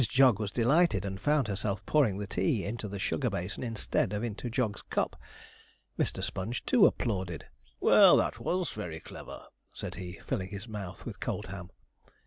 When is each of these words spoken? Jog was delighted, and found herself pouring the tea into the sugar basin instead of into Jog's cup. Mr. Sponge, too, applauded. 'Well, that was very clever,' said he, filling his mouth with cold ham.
Jog 0.09 0.39
was 0.39 0.49
delighted, 0.49 1.05
and 1.05 1.21
found 1.21 1.47
herself 1.47 1.85
pouring 1.85 2.17
the 2.17 2.25
tea 2.25 2.65
into 2.65 2.87
the 2.87 2.97
sugar 2.97 3.29
basin 3.29 3.61
instead 3.61 4.13
of 4.13 4.23
into 4.23 4.49
Jog's 4.49 4.81
cup. 4.81 5.15
Mr. 5.99 6.23
Sponge, 6.23 6.65
too, 6.65 6.87
applauded. 6.87 7.45
'Well, 7.79 8.17
that 8.17 8.39
was 8.39 8.71
very 8.71 8.99
clever,' 8.99 9.45
said 9.75 9.93
he, 9.93 10.13
filling 10.25 10.49
his 10.49 10.67
mouth 10.67 11.05
with 11.05 11.19
cold 11.19 11.45
ham. 11.49 11.69